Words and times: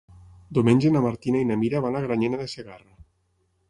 Diumenge 0.57 0.93
na 0.95 1.03
Martina 1.05 1.43
i 1.45 1.49
na 1.51 1.59
Mira 1.67 1.85
van 1.87 2.01
a 2.01 2.05
Granyena 2.09 2.45
de 2.45 2.53
Segarra. 2.59 2.95